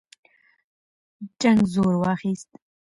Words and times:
جنګ 1.41 1.59
زور 1.73 1.93
واخیست. 2.01 2.49